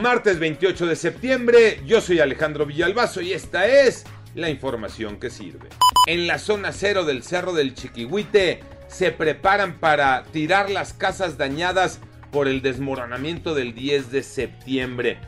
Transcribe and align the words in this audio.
Martes 0.00 0.38
28 0.38 0.86
de 0.86 0.96
septiembre, 0.96 1.80
yo 1.86 2.00
soy 2.00 2.20
Alejandro 2.20 2.66
Villalbazo 2.66 3.20
y 3.20 3.32
esta 3.32 3.66
es 3.66 4.04
la 4.34 4.50
información 4.50 5.20
que 5.20 5.30
sirve. 5.30 5.68
En 6.06 6.26
la 6.26 6.38
zona 6.38 6.72
cero 6.72 7.04
del 7.04 7.22
Cerro 7.22 7.52
del 7.52 7.74
Chiquihuite 7.74 8.60
se 8.88 9.12
preparan 9.12 9.78
para 9.78 10.24
tirar 10.24 10.70
las 10.70 10.92
casas 10.92 11.38
dañadas 11.38 12.00
por 12.30 12.48
el 12.48 12.62
desmoronamiento 12.62 13.54
del 13.54 13.74
10 13.74 14.10
de 14.10 14.22
septiembre. 14.22 15.18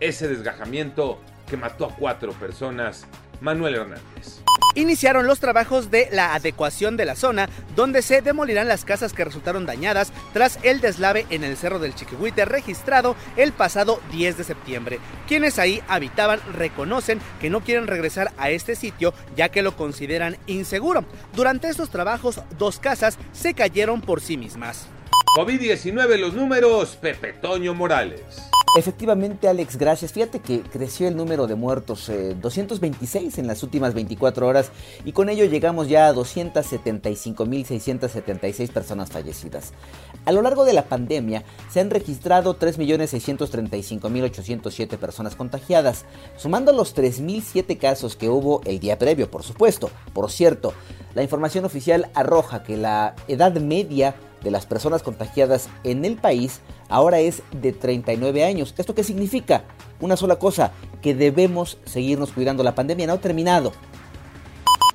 Ese 0.00 0.28
desgajamiento 0.28 1.20
que 1.48 1.56
mató 1.56 1.86
a 1.86 1.96
cuatro 1.96 2.32
personas. 2.32 3.06
Manuel 3.40 3.74
Hernández. 3.74 4.40
Iniciaron 4.76 5.26
los 5.26 5.40
trabajos 5.40 5.90
de 5.90 6.08
la 6.12 6.34
adecuación 6.34 6.96
de 6.96 7.04
la 7.04 7.16
zona, 7.16 7.48
donde 7.74 8.02
se 8.02 8.22
demolirán 8.22 8.68
las 8.68 8.84
casas 8.84 9.12
que 9.12 9.24
resultaron 9.24 9.66
dañadas 9.66 10.12
tras 10.32 10.60
el 10.62 10.80
deslave 10.80 11.26
en 11.30 11.42
el 11.42 11.56
Cerro 11.56 11.80
del 11.80 11.94
Chiquihuite 11.94 12.44
registrado 12.44 13.16
el 13.36 13.52
pasado 13.52 14.00
10 14.12 14.38
de 14.38 14.44
septiembre. 14.44 15.00
Quienes 15.26 15.58
ahí 15.58 15.82
habitaban 15.88 16.40
reconocen 16.52 17.20
que 17.40 17.50
no 17.50 17.62
quieren 17.62 17.88
regresar 17.88 18.30
a 18.38 18.50
este 18.50 18.76
sitio 18.76 19.12
ya 19.34 19.48
que 19.48 19.62
lo 19.62 19.76
consideran 19.76 20.36
inseguro. 20.46 21.04
Durante 21.34 21.68
estos 21.68 21.90
trabajos, 21.90 22.40
dos 22.56 22.78
casas 22.78 23.18
se 23.32 23.54
cayeron 23.54 24.00
por 24.00 24.20
sí 24.20 24.36
mismas. 24.36 24.86
COVID-19 25.36 26.16
los 26.18 26.34
números, 26.34 26.96
Pepe 26.96 27.32
Toño 27.32 27.74
Morales. 27.74 28.50
Efectivamente, 28.76 29.48
Alex, 29.48 29.76
gracias. 29.76 30.12
Fíjate 30.12 30.38
que 30.38 30.62
creció 30.62 31.08
el 31.08 31.16
número 31.16 31.48
de 31.48 31.56
muertos, 31.56 32.08
226 32.40 33.38
en 33.38 33.48
las 33.48 33.64
últimas 33.64 33.94
24 33.94 34.46
horas, 34.46 34.70
y 35.04 35.10
con 35.10 35.28
ello 35.28 35.44
llegamos 35.44 35.88
ya 35.88 36.06
a 36.06 36.14
275.676 36.14 38.70
personas 38.70 39.10
fallecidas. 39.10 39.72
A 40.24 40.30
lo 40.30 40.40
largo 40.40 40.64
de 40.64 40.72
la 40.72 40.84
pandemia 40.84 41.42
se 41.68 41.80
han 41.80 41.90
registrado 41.90 42.60
3.635.807 42.60 44.98
personas 44.98 45.34
contagiadas, 45.34 46.04
sumando 46.36 46.72
los 46.72 46.94
3.007 46.94 47.76
casos 47.76 48.14
que 48.14 48.28
hubo 48.28 48.60
el 48.66 48.78
día 48.78 49.00
previo, 49.00 49.32
por 49.32 49.42
supuesto. 49.42 49.90
Por 50.12 50.30
cierto, 50.30 50.74
la 51.14 51.24
información 51.24 51.64
oficial 51.64 52.08
arroja 52.14 52.62
que 52.62 52.76
la 52.76 53.16
edad 53.26 53.52
media 53.54 54.14
de 54.42 54.50
las 54.50 54.66
personas 54.66 55.02
contagiadas 55.02 55.68
en 55.84 56.04
el 56.04 56.16
país 56.16 56.60
ahora 56.88 57.20
es 57.20 57.42
de 57.52 57.72
39 57.72 58.44
años. 58.44 58.74
¿Esto 58.76 58.94
qué 58.94 59.04
significa? 59.04 59.64
Una 60.00 60.16
sola 60.16 60.36
cosa, 60.36 60.72
que 61.02 61.14
debemos 61.14 61.78
seguirnos 61.84 62.32
cuidando. 62.32 62.62
La 62.62 62.74
pandemia 62.74 63.06
no 63.06 63.14
ha 63.14 63.20
terminado. 63.20 63.72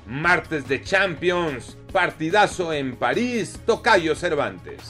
Martes 0.06 0.68
de 0.68 0.82
Champions, 0.82 1.76
partidazo 1.92 2.72
en 2.72 2.96
París, 2.96 3.58
Tocayo 3.66 4.14
Cervantes. 4.14 4.80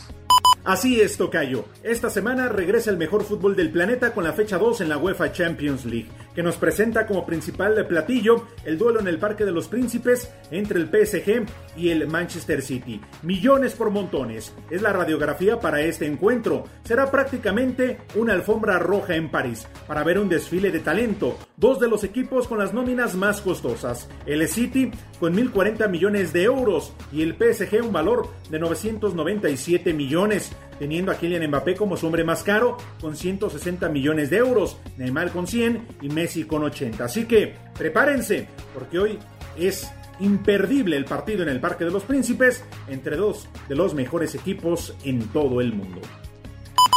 Así 0.64 1.00
es, 1.00 1.16
Tocayo. 1.16 1.64
Esta 1.84 2.10
semana 2.10 2.48
regresa 2.48 2.90
el 2.90 2.96
mejor 2.96 3.24
fútbol 3.24 3.54
del 3.54 3.70
planeta 3.70 4.12
con 4.12 4.24
la 4.24 4.32
fecha 4.32 4.58
2 4.58 4.80
en 4.80 4.88
la 4.88 4.98
UEFA 4.98 5.32
Champions 5.32 5.84
League, 5.84 6.10
que 6.36 6.42
nos 6.42 6.56
presenta 6.56 7.06
como 7.06 7.24
principal 7.24 7.86
platillo 7.86 8.46
el 8.64 8.76
duelo 8.76 9.00
en 9.00 9.08
el 9.08 9.18
Parque 9.18 9.46
de 9.46 9.52
los 9.52 9.68
Príncipes 9.68 10.30
entre 10.50 10.78
el 10.78 10.86
PSG 10.86 11.46
y 11.76 11.88
el 11.88 12.06
Manchester 12.06 12.60
City. 12.60 13.00
Millones 13.22 13.72
por 13.72 13.90
montones. 13.90 14.54
Es 14.70 14.82
la 14.82 14.92
radiografía 14.92 15.58
para 15.58 15.80
este 15.80 16.06
encuentro. 16.06 16.64
Será 16.84 17.10
prácticamente 17.10 17.98
una 18.14 18.34
alfombra 18.34 18.78
roja 18.78 19.16
en 19.16 19.30
París 19.30 19.66
para 19.88 20.04
ver 20.04 20.18
un 20.18 20.28
desfile 20.28 20.70
de 20.70 20.80
talento. 20.80 21.38
Dos 21.56 21.80
de 21.80 21.88
los 21.88 22.04
equipos 22.04 22.46
con 22.46 22.58
las 22.58 22.74
nóminas 22.74 23.14
más 23.14 23.40
costosas. 23.40 24.08
El 24.26 24.46
City 24.46 24.90
con 25.18 25.34
1.040 25.34 25.88
millones 25.88 26.34
de 26.34 26.42
euros 26.42 26.92
y 27.10 27.22
el 27.22 27.34
PSG 27.34 27.82
un 27.82 27.92
valor 27.92 28.28
de 28.50 28.58
997 28.58 29.94
millones 29.94 30.52
teniendo 30.78 31.12
a 31.12 31.16
Kylian 31.16 31.48
Mbappé 31.48 31.74
como 31.74 31.96
su 31.96 32.06
hombre 32.06 32.24
más 32.24 32.42
caro, 32.42 32.76
con 33.00 33.16
160 33.16 33.88
millones 33.88 34.30
de 34.30 34.38
euros, 34.38 34.78
Neymar 34.96 35.30
con 35.30 35.46
100 35.46 35.86
y 36.02 36.08
Messi 36.26 36.44
con 36.44 36.64
80. 36.64 37.04
Así 37.04 37.24
que 37.24 37.54
prepárense, 37.78 38.48
porque 38.74 38.98
hoy 38.98 39.18
es 39.56 39.88
imperdible 40.18 40.96
el 40.96 41.04
partido 41.04 41.44
en 41.44 41.48
el 41.48 41.60
Parque 41.60 41.84
de 41.84 41.92
los 41.92 42.02
Príncipes 42.02 42.64
entre 42.88 43.14
dos 43.16 43.48
de 43.68 43.76
los 43.76 43.94
mejores 43.94 44.34
equipos 44.34 44.96
en 45.04 45.28
todo 45.28 45.60
el 45.60 45.72
mundo. 45.72 46.00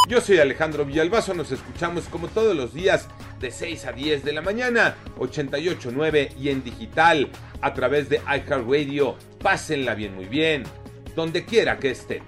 Yo 0.08 0.20
soy 0.20 0.40
Alejandro 0.40 0.84
Villalbazo, 0.84 1.36
nos 1.36 1.52
escuchamos 1.52 2.06
como 2.06 2.28
todos 2.28 2.56
los 2.56 2.74
días 2.74 3.08
de 3.40 3.52
6 3.52 3.86
a 3.86 3.92
10 3.92 4.26
de 4.26 4.34
la 4.34 4.42
mañana, 4.42 4.96
88.9 5.20 6.36
y 6.40 6.50
en 6.50 6.64
digital 6.64 7.30
a 7.62 7.72
través 7.76 8.10
de 8.10 8.18
iHeartRadio. 8.18 9.16
Pásenla 9.44 9.94
bien, 9.94 10.16
muy 10.16 10.26
bien, 10.26 10.64
donde 11.16 11.46
quiera 11.46 11.78
que 11.78 11.92
estén. 11.92 12.24